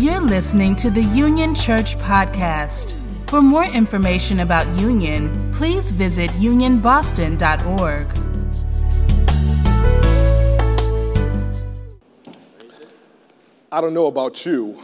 [0.00, 2.94] You're listening to the Union Church Podcast.
[3.28, 8.06] For more information about Union, please visit unionboston.org.
[13.70, 14.82] I don't know about you,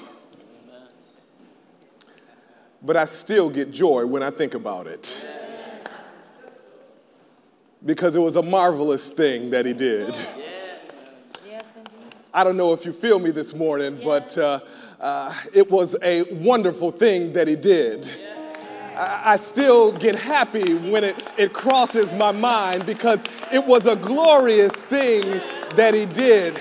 [2.83, 5.27] but I still get joy when I think about it.
[7.83, 10.15] Because it was a marvelous thing that he did.
[12.35, 14.61] I don't know if you feel me this morning, but uh,
[15.01, 18.09] uh, it was a wonderful thing that he did.
[18.99, 23.23] I, still get happy when it, it crosses my mind because
[23.53, 25.21] it was a glorious thing
[25.75, 26.59] that he did.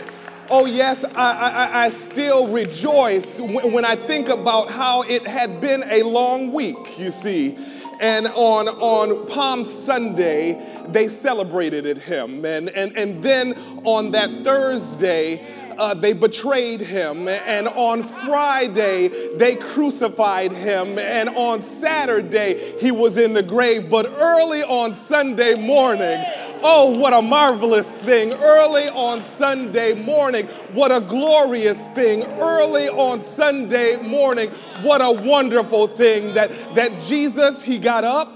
[0.50, 5.84] Oh, yes, I, I, I still rejoice when, I think about how it had been
[5.90, 7.58] a long week, you see.
[8.02, 12.44] And on, on Palm Sunday, they celebrated it him.
[12.44, 13.54] And, and, and then
[13.86, 17.28] on that Thursday, uh, they betrayed him.
[17.28, 20.98] And on Friday, they crucified him.
[21.00, 23.90] And on Saturday, he was in the grave.
[23.90, 26.23] But early on Sunday morning,
[26.64, 28.34] oh, what a marvelous thing.
[28.34, 32.23] Early on Sunday morning, what a glorious thing.
[32.23, 34.50] Early on Sunday morning,
[34.82, 38.34] what a wonderful thing that, that Jesus, he got up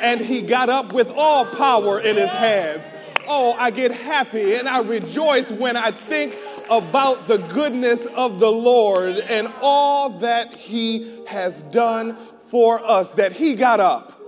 [0.00, 2.84] and he got up with all power in his hands.
[3.26, 6.34] Oh, I get happy and I rejoice when I think
[6.70, 12.16] about the goodness of the Lord and all that He has done
[12.48, 14.20] for us, that He got up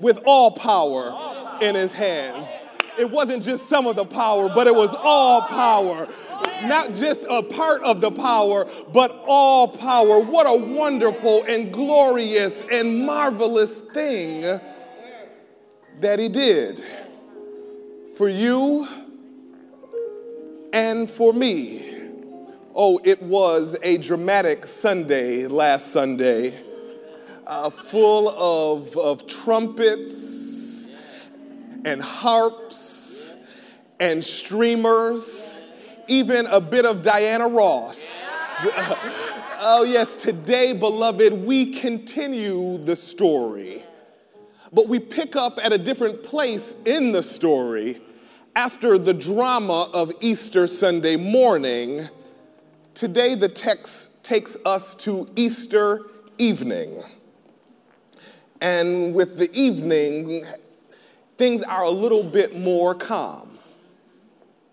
[0.00, 2.46] with all power in His hands.
[2.98, 6.08] It wasn't just some of the power, but it was all power.
[6.64, 10.20] Not just a part of the power, but all power.
[10.20, 14.60] What a wonderful and glorious and marvelous thing
[16.00, 16.82] that He did
[18.16, 18.88] for you
[20.72, 21.90] and for me.
[22.74, 26.58] Oh, it was a dramatic Sunday last Sunday,
[27.46, 30.88] uh, full of, of trumpets
[31.84, 33.34] and harps
[34.00, 35.58] and streamers,
[36.08, 38.64] even a bit of Diana Ross.
[39.60, 43.84] oh, yes, today, beloved, we continue the story,
[44.72, 48.00] but we pick up at a different place in the story
[48.54, 52.08] after the drama of Easter Sunday morning,
[52.92, 56.02] today the text takes us to Easter
[56.38, 57.02] evening.
[58.60, 60.44] And with the evening,
[61.38, 63.58] things are a little bit more calm,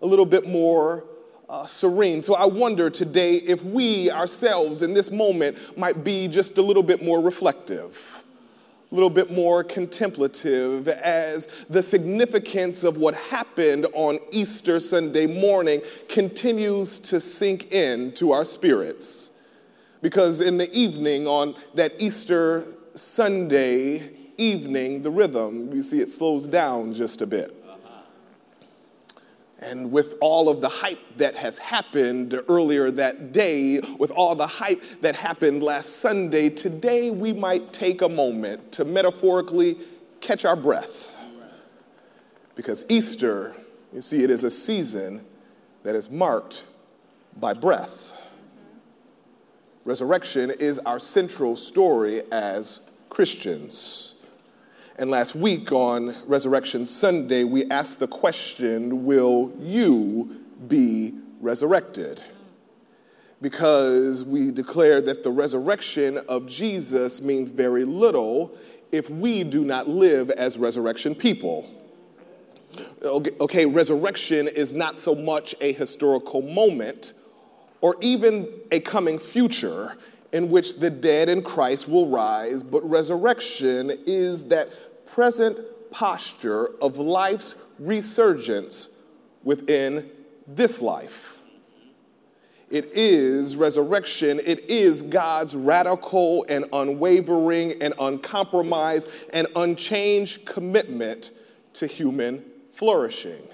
[0.01, 1.05] a little bit more
[1.47, 2.21] uh, serene.
[2.21, 6.83] So I wonder today if we ourselves in this moment might be just a little
[6.83, 8.23] bit more reflective
[8.91, 15.81] a little bit more contemplative as the significance of what happened on Easter Sunday morning
[16.07, 19.31] continues to sink in to our spirits.
[20.01, 22.63] Because in the evening, on that Easter
[22.95, 27.58] Sunday evening, the rhythm, you see, it slows down just a bit.
[29.61, 34.47] And with all of the hype that has happened earlier that day, with all the
[34.47, 39.77] hype that happened last Sunday, today we might take a moment to metaphorically
[40.21, 41.15] catch our breath.
[42.55, 43.53] Because Easter,
[43.93, 45.25] you see, it is a season
[45.83, 46.63] that is marked
[47.37, 48.13] by breath.
[49.83, 54.15] Resurrection is our central story as Christians.
[54.99, 62.21] And last week on Resurrection Sunday, we asked the question Will you be resurrected?
[63.41, 68.51] Because we declared that the resurrection of Jesus means very little
[68.91, 71.65] if we do not live as resurrection people.
[73.01, 77.13] Okay, okay, resurrection is not so much a historical moment
[77.79, 79.95] or even a coming future
[80.33, 84.69] in which the dead in Christ will rise, but resurrection is that
[85.19, 85.59] present
[85.91, 88.87] posture of life's resurgence
[89.43, 90.09] within
[90.47, 91.39] this life.
[92.69, 94.39] It is resurrection.
[94.45, 101.31] It is God's radical and unwavering and uncompromised and unchanged commitment
[101.73, 102.41] to human
[102.71, 103.45] flourishing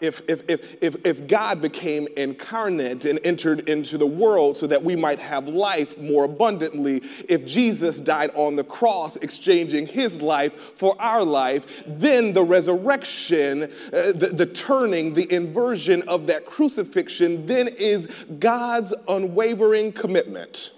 [0.00, 4.94] if, if, if, if, God became incarnate and entered into the world so that we
[4.94, 10.94] might have life more abundantly, if Jesus died on the cross, exchanging his life for
[11.00, 17.66] our life, then the resurrection, uh, the, the turning, the inversion of that crucifixion, then
[17.66, 18.06] is
[18.38, 20.72] God's unwavering commitment,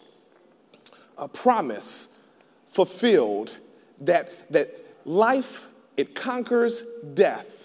[1.18, 2.08] a promise
[2.68, 3.54] fulfilled
[4.00, 4.74] that, that
[5.04, 5.66] life,
[5.98, 6.82] it conquers
[7.12, 7.59] death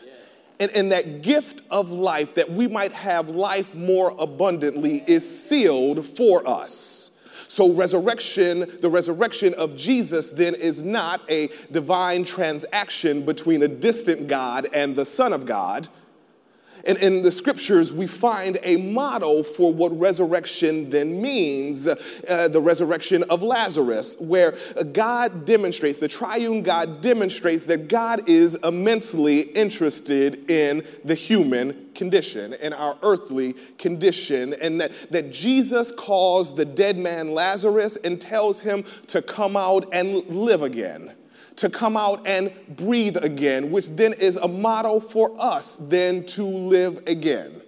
[0.59, 6.05] And, and that gift of life, that we might have life more abundantly, is sealed
[6.05, 7.11] for us.
[7.47, 14.27] So, resurrection, the resurrection of Jesus, then is not a divine transaction between a distant
[14.27, 15.87] God and the Son of God
[16.85, 22.61] and in the scriptures, we find a model for what resurrection then means uh, the
[22.61, 24.57] resurrection of Lazarus, where
[24.93, 32.53] God demonstrates, the triune God demonstrates that God is immensely interested in the human condition,
[32.53, 38.61] in our earthly condition, and that, that Jesus calls the dead man Lazarus and tells
[38.61, 41.13] him to come out and live again
[41.57, 46.43] to come out and breathe again, which then is a model for us then to
[46.43, 47.61] live again,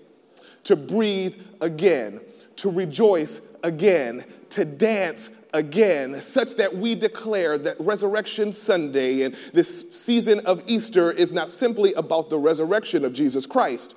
[0.64, 2.20] to breathe again,
[2.58, 9.86] to rejoice again, to dance again, such that we declare that Resurrection Sunday and this
[9.92, 13.96] season of Easter is not simply about the resurrection of Jesus Christ,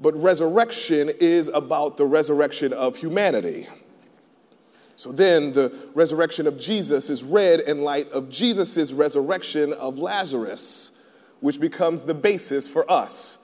[0.00, 3.66] but resurrection is about the resurrection of humanity.
[4.98, 10.90] So then the resurrection of Jesus is read in light of Jesus' resurrection of Lazarus,
[11.38, 13.38] which becomes the basis for us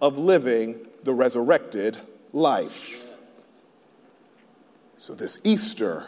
[0.00, 1.96] of living the resurrected
[2.32, 3.10] life.
[4.96, 6.06] So this Easter,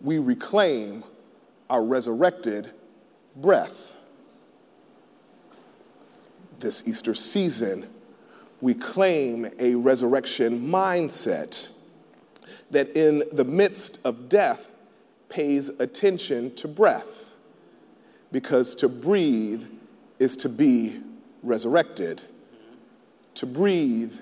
[0.00, 1.02] we reclaim
[1.68, 2.70] our resurrected
[3.34, 3.96] breath.
[6.60, 7.88] This Easter season,
[8.60, 11.70] we claim a resurrection mindset
[12.70, 14.70] that in the midst of death
[15.28, 17.34] pays attention to breath,
[18.32, 19.64] because to breathe
[20.18, 21.00] is to be
[21.42, 22.22] resurrected.
[23.36, 24.14] To breathe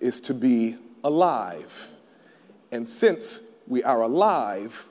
[0.00, 1.88] is to be alive.
[2.72, 4.86] And since we are alive,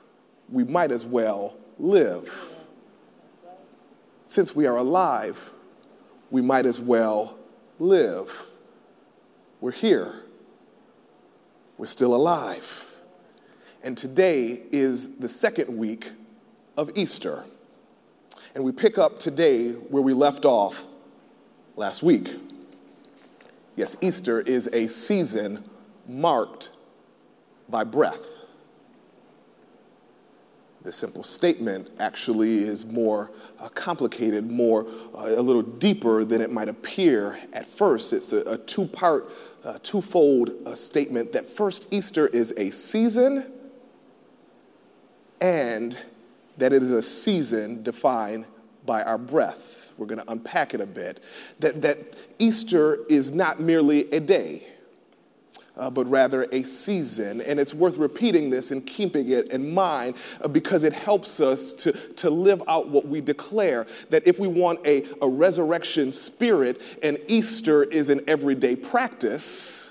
[0.50, 2.54] we might as well live.
[4.24, 5.50] Since we are alive,
[6.30, 7.38] we might as well
[7.78, 8.46] live.
[9.60, 10.22] We're here.
[11.78, 12.85] We're still alive.
[13.86, 16.10] And today is the second week
[16.76, 17.44] of Easter.
[18.56, 20.86] And we pick up today where we left off
[21.76, 22.34] last week.
[23.76, 25.62] Yes, Easter is a season
[26.08, 26.70] marked
[27.68, 28.26] by breath.
[30.82, 33.30] This simple statement actually is more
[33.60, 34.84] uh, complicated, more
[35.14, 38.12] uh, a little deeper than it might appear at first.
[38.12, 39.30] It's a, a two part,
[39.62, 43.52] uh, twofold uh, statement that first, Easter is a season
[45.40, 45.96] and
[46.58, 48.46] that it is a season defined
[48.84, 49.92] by our breath.
[49.98, 51.22] We're going to unpack it a bit.
[51.60, 51.98] That, that
[52.38, 54.66] Easter is not merely a day,
[55.76, 57.40] uh, but rather a season.
[57.40, 61.72] And it's worth repeating this and keeping it in mind uh, because it helps us
[61.74, 63.86] to, to live out what we declare.
[64.10, 69.90] That if we want a, a resurrection spirit, and Easter is an everyday practice,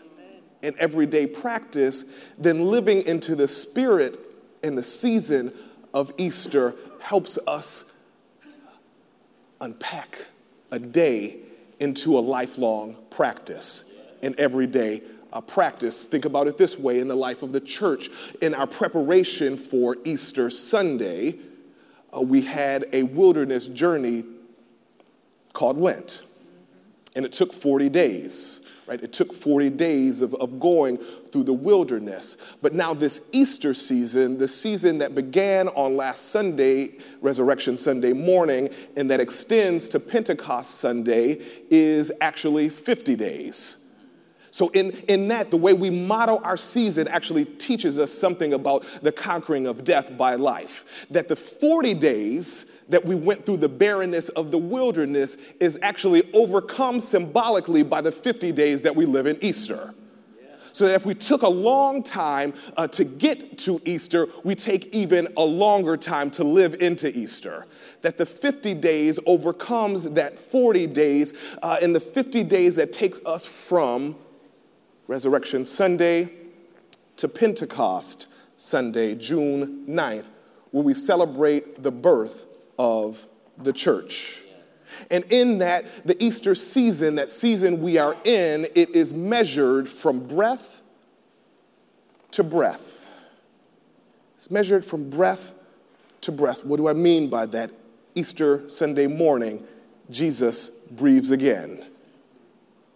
[0.62, 2.06] an everyday practice,
[2.38, 4.25] then living into the spirit
[4.65, 5.53] in the season
[5.94, 7.85] of Easter helps us
[9.62, 10.25] unpack
[10.71, 11.38] a day
[11.79, 13.85] into a lifelong practice,
[14.23, 16.06] an everyday uh, practice.
[16.06, 18.09] Think about it this way in the life of the church.
[18.41, 21.35] In our preparation for Easter Sunday,
[22.15, 24.23] uh, we had a wilderness journey
[25.53, 26.23] called Lent,
[27.15, 29.01] and it took 40 days right?
[29.01, 30.97] It took 40 days of, of going
[31.31, 32.37] through the wilderness.
[32.61, 38.69] But now, this Easter season, the season that began on last Sunday, Resurrection Sunday morning,
[38.95, 43.85] and that extends to Pentecost Sunday, is actually 50 days.
[44.51, 48.85] So, in, in that, the way we model our season actually teaches us something about
[49.01, 51.06] the conquering of death by life.
[51.09, 56.31] That the 40 days that we went through the barrenness of the wilderness is actually
[56.33, 59.94] overcome symbolically by the 50 days that we live in Easter.
[60.71, 64.94] So that if we took a long time uh, to get to Easter, we take
[64.94, 67.65] even a longer time to live into Easter.
[68.01, 73.21] That the 50 days overcomes that 40 days, uh, and the 50 days that takes
[73.25, 74.18] us from
[75.07, 76.30] Resurrection Sunday
[77.15, 78.27] to Pentecost
[78.57, 80.25] Sunday, June 9th,
[80.71, 83.27] where we celebrate the birth of
[83.57, 84.41] the church.
[85.11, 90.25] And in that, the Easter season, that season we are in, it is measured from
[90.25, 90.81] breath
[92.31, 93.07] to breath.
[94.37, 95.51] It's measured from breath
[96.21, 96.65] to breath.
[96.65, 97.71] What do I mean by that?
[98.15, 99.65] Easter Sunday morning,
[100.09, 101.85] Jesus breathes again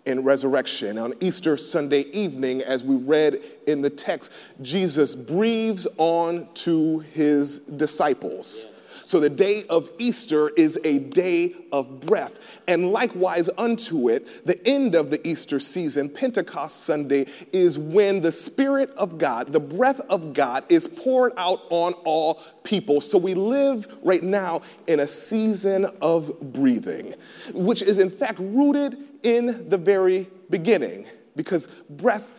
[0.05, 0.97] in resurrection.
[0.97, 4.31] On Easter Sunday evening, as we read in the text,
[4.61, 8.65] Jesus breathes on to his disciples.
[9.09, 12.37] So the day of Easter is a day of breath.
[12.67, 18.31] And likewise unto it, the end of the Easter season, Pentecost Sunday, is when the
[18.31, 23.01] Spirit of God, the breath of God, is poured out on all people.
[23.01, 27.15] So we live right now in a season of breathing,
[27.55, 32.31] which is in fact rooted in the very beginning, because breath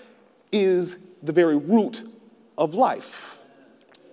[0.52, 2.08] is the very root
[2.56, 3.39] of life.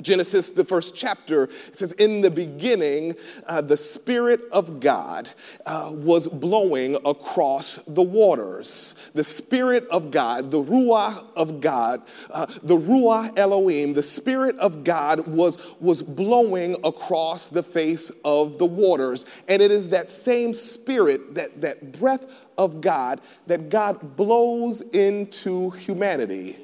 [0.01, 5.29] Genesis, the first chapter, it says, In the beginning, uh, the Spirit of God
[5.65, 8.95] uh, was blowing across the waters.
[9.13, 14.83] The Spirit of God, the Ruah of God, uh, the Ruah Elohim, the Spirit of
[14.83, 19.25] God was, was blowing across the face of the waters.
[19.47, 22.25] And it is that same Spirit, that, that breath
[22.57, 26.57] of God, that God blows into humanity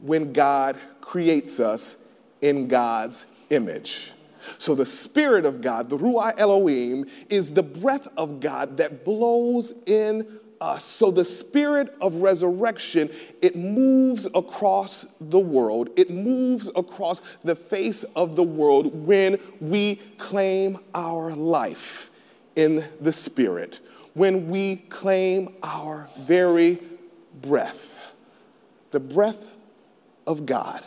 [0.00, 1.96] when God creates us
[2.42, 4.12] in God's image.
[4.58, 9.72] So, the Spirit of God, the Ruah Elohim, is the breath of God that blows
[9.86, 10.84] in us.
[10.84, 13.08] So, the Spirit of resurrection,
[13.40, 15.90] it moves across the world.
[15.96, 22.10] It moves across the face of the world when we claim our life
[22.56, 23.80] in the Spirit,
[24.14, 26.80] when we claim our very
[27.40, 28.00] breath,
[28.90, 29.46] the breath
[30.26, 30.84] of God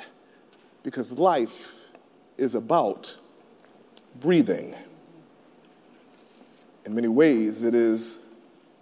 [0.85, 1.73] because life
[2.37, 3.17] is about
[4.19, 4.75] breathing.
[6.85, 8.19] In many ways, it is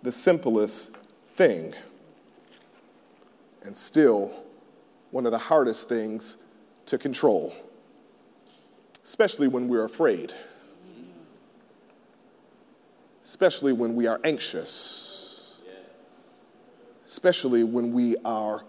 [0.02, 0.98] the simplest
[1.38, 1.74] thing,
[3.64, 4.34] and still
[5.12, 6.36] one of the hardest things
[6.88, 7.56] to control,
[9.02, 10.34] especially when we're afraid,
[13.24, 15.54] especially when we are anxious,
[17.08, 18.66] especially when we are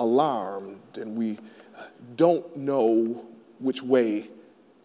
[0.00, 1.38] alarmed and we
[2.16, 3.24] don't know
[3.58, 4.28] which way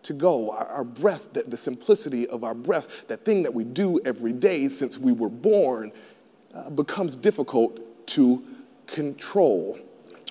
[0.03, 0.51] to go.
[0.51, 4.33] Our, our breath, the, the, simplicity of our breath, that thing that we do every
[4.33, 5.91] day since we were born,
[6.53, 8.43] uh, becomes difficult to
[8.85, 9.79] control.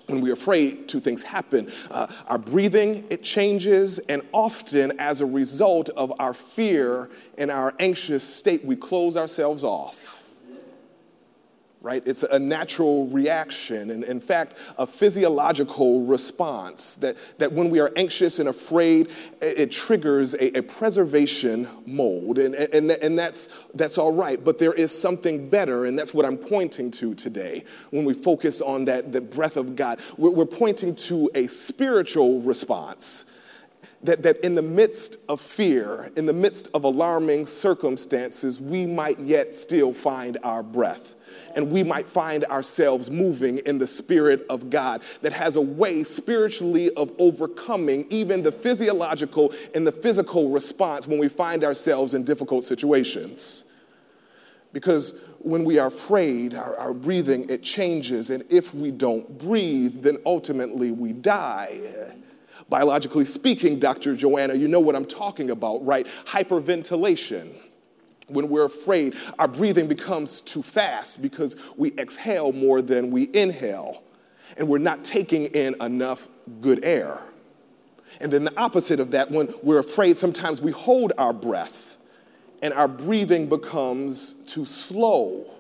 [0.07, 1.73] When we're afraid, two things happen.
[1.91, 7.75] Uh, our breathing, it changes, and often as a result of our fear and our
[7.81, 10.24] anxious state, we close ourselves off
[11.85, 12.03] right?
[12.07, 17.93] It's a natural reaction, and in fact, a physiological response that, that when we are
[17.95, 19.09] anxious and afraid,
[19.43, 24.43] it, it triggers a, a, preservation mode, and, and, and that's, that's all right.
[24.43, 28.63] But there is something better, and that's what I'm pointing to today when we focus
[28.63, 30.01] on that the breath of God.
[30.17, 33.27] We're, we're pointing to a spiritual response.
[34.05, 39.19] That, that in the midst of fear, in the midst of alarming circumstances, we might
[39.19, 41.14] yet still find our breath
[41.55, 46.05] and we might find ourselves moving in the Spirit of God that has a way
[46.05, 52.25] spiritually of overcoming even the physiological and the physical response when we find ourselves in
[52.25, 53.65] difficult situations.
[54.73, 60.03] Because when we are afraid, our, our breathing, it changes, and if we don't breathe,
[60.03, 61.81] then ultimately we die.
[62.69, 64.17] Biologically speaking, Dr.
[64.17, 66.07] Joanna, you know what I'm talking about, right?
[66.25, 67.53] Hyperventilation
[68.29, 74.03] when we're afraid, our breathing becomes too fast because we exhale more than we inhale,
[74.57, 76.29] and we're not taking in enough
[76.61, 77.21] good air.
[78.21, 81.97] And then the opposite of that, when we're afraid, sometimes we hold our breath
[82.63, 85.54] and our breathing becomes too slow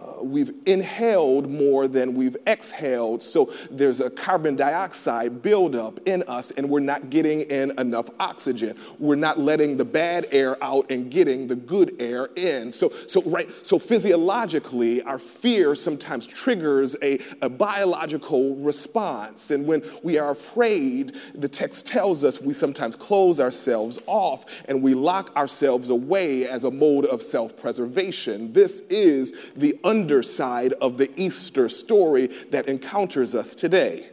[0.00, 6.50] uh, we've inhaled more than we've exhaled, so there's a carbon dioxide buildup in us,
[6.52, 8.76] and we're not getting in enough oxygen.
[8.98, 12.72] We're not letting the bad air out and getting the good air in.
[12.72, 19.82] So, so right, so physiologically, our fear sometimes triggers a, a biological response, and when
[20.02, 25.34] we are afraid, the text tells us we sometimes close ourselves off and we lock
[25.36, 28.52] ourselves away as a mode of self-preservation.
[28.52, 34.06] This is the underside of the Easter story that encounters us today.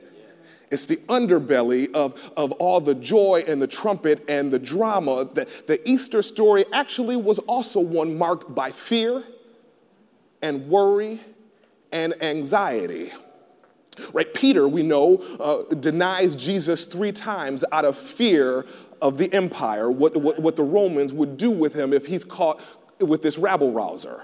[0.71, 5.29] It's the underbelly of, of all the joy and the trumpet and the drama.
[5.31, 9.23] The, the Easter story actually was also one marked by fear
[10.41, 11.19] and worry
[11.91, 13.11] and anxiety.
[14.11, 14.33] Right?
[14.33, 18.65] Peter, we know, uh, denies Jesus three times out of fear
[19.01, 22.61] of the empire, what, what, what the Romans would do with him if he's caught
[22.99, 24.23] with this rabble rouser.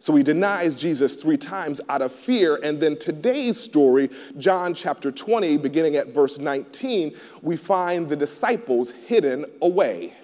[0.00, 2.56] So he denies Jesus three times out of fear.
[2.62, 8.92] And then today's story, John chapter 20, beginning at verse 19, we find the disciples
[8.92, 10.14] hidden away.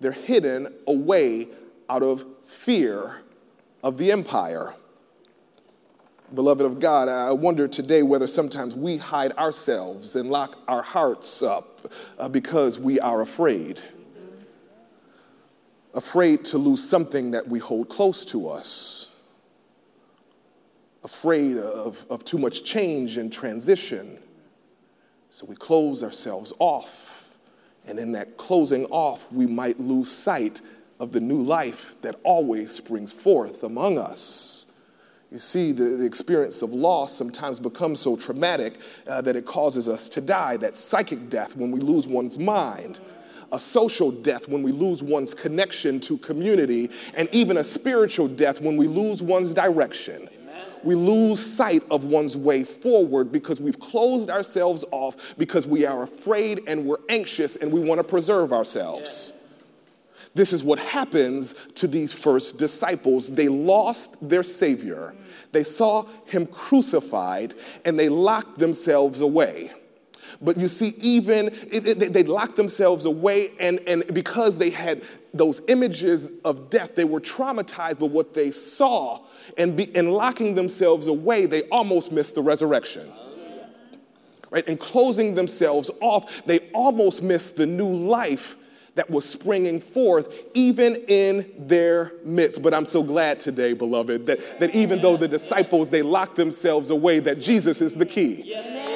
[0.00, 1.48] They're hidden away
[1.88, 3.22] out of fear
[3.82, 4.74] of the empire.
[6.34, 11.42] Beloved of God, I wonder today whether sometimes we hide ourselves and lock our hearts
[11.42, 13.80] up uh, because we are afraid.
[15.94, 19.08] Afraid to lose something that we hold close to us.
[21.04, 24.18] Afraid of, of too much change and transition.
[25.30, 27.34] So we close ourselves off.
[27.86, 30.60] And in that closing off, we might lose sight
[31.00, 34.66] of the new life that always springs forth among us.
[35.32, 38.74] You see, the, the, experience of loss sometimes becomes so traumatic
[39.06, 40.58] uh, that it causes us to die.
[40.58, 43.00] That psychic death when we lose one's mind,
[43.52, 48.60] a social death when we lose one's connection to community, and even a spiritual death
[48.60, 50.28] when we lose one's direction.
[50.84, 56.02] We lose sight of one's way forward because we've closed ourselves off because we are
[56.02, 59.32] afraid and we're anxious and we want to preserve ourselves.
[60.34, 63.28] This is what happens to these first disciples.
[63.28, 65.14] They lost their Savior,
[65.52, 67.54] they saw him crucified,
[67.84, 69.70] and they locked themselves away.
[70.42, 75.02] But you see, even it, it, they locked themselves away, and, and because they had
[75.32, 79.20] those images of death, they were traumatized by what they saw.
[79.56, 83.10] And be, in locking themselves away, they almost missed the resurrection.
[84.50, 84.68] Right?
[84.68, 88.56] And closing themselves off, they almost missed the new life
[88.94, 92.62] that was springing forth even in their midst.
[92.62, 96.90] But I'm so glad today, beloved, that, that even though the disciples, they locked themselves
[96.90, 98.42] away, that Jesus is the key.
[98.44, 98.91] Yes.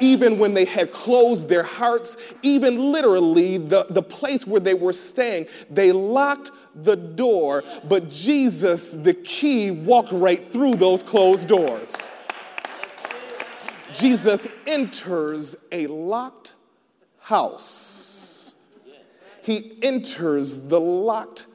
[0.00, 4.92] Even when they had closed their hearts, even literally the, the place where they were
[4.92, 12.14] staying, they locked the door, but Jesus, the key, walked right through those closed doors.
[13.92, 16.54] Jesus enters a locked
[17.18, 18.10] house
[19.42, 21.46] he enters the locked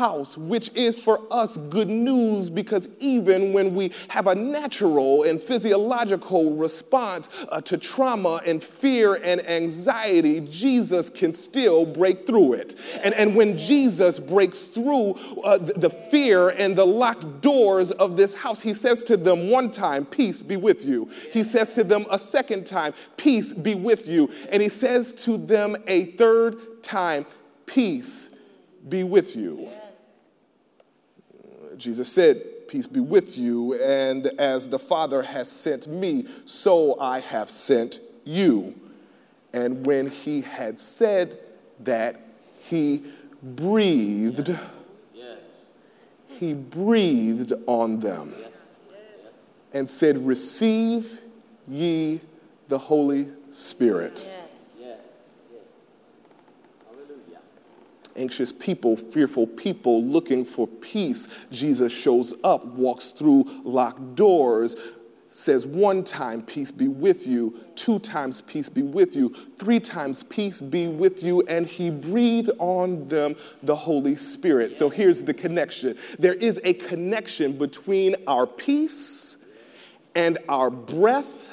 [0.00, 5.38] house, which is for us good news because even when we have a natural and
[5.38, 12.76] physiological response uh, to trauma and fear and anxiety, Jesus can still break through it.
[13.02, 15.10] And, and when Jesus breaks through
[15.44, 19.50] uh, the, the fear and the locked doors of this house, he says to them
[19.50, 21.10] one time, Peace be with you.
[21.30, 24.30] He says to them a second time, Peace be with you.
[24.50, 27.26] And he says to them a third time,
[27.66, 28.30] Peace
[28.88, 29.70] be with you.
[31.80, 37.18] Jesus said, Peace be with you, and as the Father has sent me, so I
[37.18, 38.74] have sent you.
[39.52, 41.38] And when he had said
[41.80, 42.20] that,
[42.60, 43.02] he
[43.42, 44.50] breathed.
[44.50, 44.80] Yes.
[45.12, 45.38] Yes.
[46.28, 49.50] He breathed on them yes.
[49.72, 51.18] and said, Receive
[51.66, 52.20] ye
[52.68, 54.39] the Holy Spirit.
[58.20, 61.28] Anxious people, fearful people looking for peace.
[61.50, 64.76] Jesus shows up, walks through locked doors,
[65.30, 70.22] says one time, Peace be with you, two times, Peace be with you, three times,
[70.24, 74.76] Peace be with you, and he breathed on them the Holy Spirit.
[74.76, 79.36] So here's the connection there is a connection between our peace
[80.14, 81.48] and our breath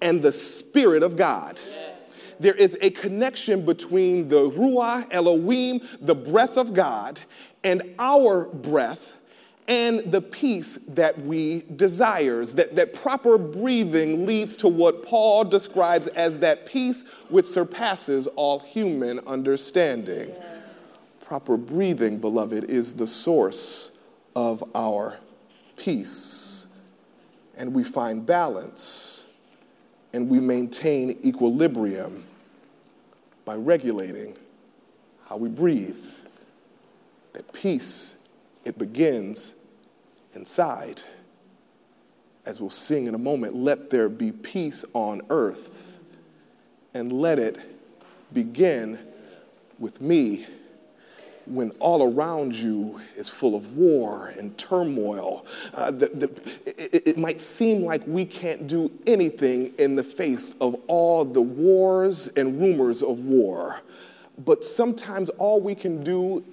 [0.00, 1.60] and the Spirit of God.
[1.68, 1.83] Yeah
[2.40, 7.20] there is a connection between the Ruah Elohim, the breath of God,
[7.62, 9.14] and our breath
[9.66, 12.54] and the peace that we desires.
[12.54, 18.58] That, that proper breathing leads to what Paul describes as that peace which surpasses all
[18.58, 20.28] human understanding.
[20.28, 20.84] Yes.
[21.24, 23.98] Proper breathing, beloved, is the source
[24.36, 25.18] of our
[25.76, 26.66] peace.
[27.56, 29.13] And we find balance
[30.14, 32.22] and we maintain equilibrium
[33.44, 34.36] by regulating
[35.28, 35.98] how we breathe.
[37.32, 38.16] That peace,
[38.64, 39.56] it begins
[40.34, 41.02] inside.
[42.46, 45.98] As we'll sing in a moment, let there be peace on earth,
[46.94, 47.58] and let it
[48.32, 49.00] begin
[49.80, 50.46] with me
[51.46, 55.46] when all around you is full of war and turmoil.
[55.74, 56.30] Uh, the, the,
[56.66, 61.42] it, it, might seem like we can't do anything in the face of all the
[61.42, 63.80] wars and rumors of war.
[64.44, 66.44] But sometimes all we can do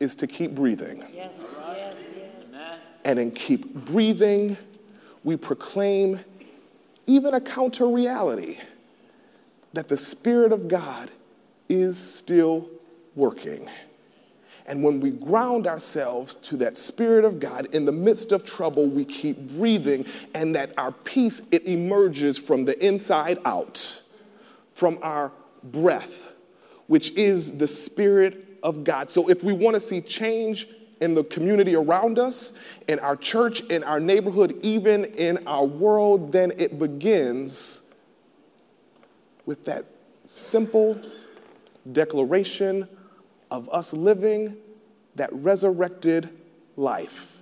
[0.00, 1.04] is to keep breathing.
[1.12, 2.78] Yes, yes, yes.
[3.04, 4.56] And in keep breathing,
[5.24, 6.20] we proclaim
[7.06, 8.58] even a counter reality
[9.72, 11.10] that the Spirit of God
[11.68, 12.68] is still
[13.18, 13.68] working.
[14.64, 18.86] And when we ground ourselves to that Spirit of God in the midst of trouble,
[18.86, 24.02] we keep breathing, and that our peace, it emerges from the inside out,
[24.72, 25.32] from our
[25.64, 26.26] breath,
[26.86, 29.10] which is the Spirit of God.
[29.10, 30.68] So if we want to see change
[31.00, 32.52] in the community around us,
[32.88, 37.80] in our church, in our neighborhood, even in our world, then it begins
[39.46, 39.86] with that
[40.26, 41.00] simple
[41.92, 42.86] declaration
[43.50, 44.56] of us living
[45.14, 46.28] that resurrected
[46.76, 47.38] life.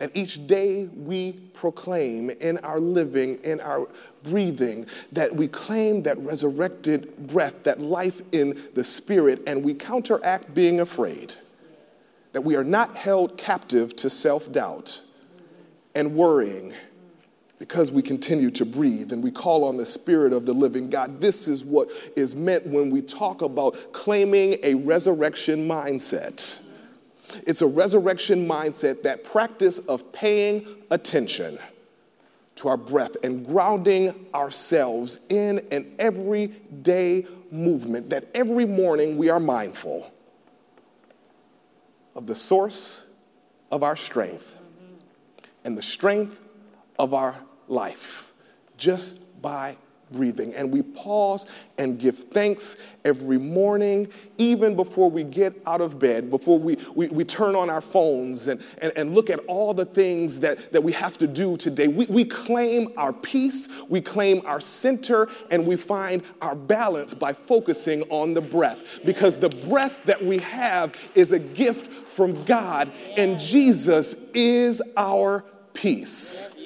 [0.00, 3.88] And each day we proclaim in our living, in our
[4.22, 10.54] breathing, that we claim that resurrected breath, that life in the spirit, and we counteract
[10.54, 11.34] being afraid.
[12.32, 15.00] That we are not held captive to self doubt
[15.94, 16.74] and worrying
[17.58, 21.20] because we continue to breathe and we call on the Spirit of the living God.
[21.20, 26.60] This is what is meant when we talk about claiming a resurrection mindset.
[27.46, 31.58] It's a resurrection mindset, that practice of paying attention
[32.56, 39.40] to our breath and grounding ourselves in an everyday movement, that every morning we are
[39.40, 40.12] mindful
[42.14, 43.04] of the source
[43.70, 44.56] of our strength
[45.64, 46.46] and the strength
[46.98, 47.36] of our
[47.68, 48.32] life
[48.76, 49.76] just by
[50.10, 50.54] breathing.
[50.54, 56.30] And we pause and give thanks every morning, even before we get out of bed,
[56.30, 59.84] before we, we, we turn on our phones and, and, and look at all the
[59.84, 61.88] things that, that we have to do today.
[61.88, 67.32] We, we claim our peace, we claim our center, and we find our balance by
[67.32, 68.82] focusing on the breath.
[69.04, 75.44] Because the breath that we have is a gift from God, and Jesus is our
[75.74, 76.57] peace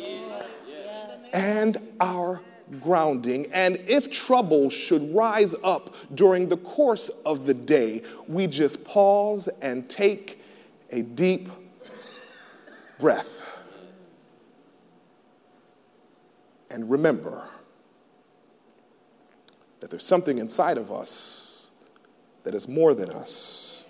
[1.33, 2.41] and our
[2.81, 3.47] grounding.
[3.53, 9.49] And if trouble should rise up during the course of the day, we just pause
[9.61, 10.43] and take
[10.91, 11.49] a deep
[12.99, 13.43] breath.
[16.71, 17.49] And remember
[19.81, 21.67] that there's something inside of us
[22.45, 23.85] that is more than us.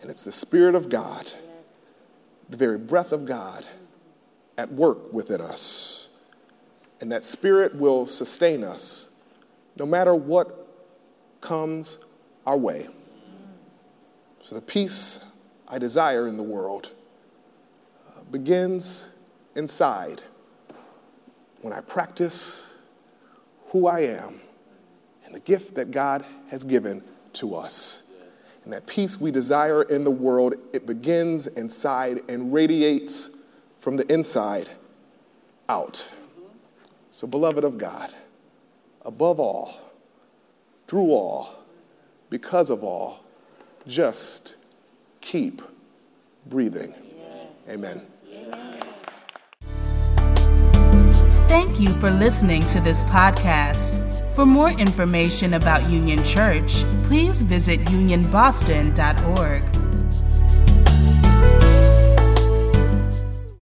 [0.00, 1.32] And it's the Spirit of God,
[2.48, 3.64] the very breath of God
[4.58, 5.95] at work within us
[7.00, 9.10] and that Spirit will sustain us
[9.76, 10.66] no matter what
[11.40, 11.98] comes
[12.46, 12.88] our way.
[14.42, 15.24] So, the peace
[15.68, 16.90] I desire in the world
[18.08, 19.08] uh, begins
[19.56, 20.22] inside
[21.62, 22.72] when I practice
[23.70, 24.40] who I am
[25.24, 27.02] and the gift that God has given
[27.34, 28.04] to us.
[28.64, 33.36] And that peace we desire in the world, it begins inside and radiates
[33.78, 34.68] from the inside
[35.68, 36.08] out.
[37.16, 38.14] So, beloved of God,
[39.02, 39.74] above all,
[40.86, 41.64] through all,
[42.28, 43.24] because of all,
[43.88, 44.56] just
[45.22, 45.62] keep
[46.44, 46.94] breathing.
[47.16, 47.70] Yes.
[47.70, 48.02] Amen.
[51.48, 54.02] Thank you for listening to this podcast.
[54.34, 59.75] For more information about Union Church, please visit unionboston.org.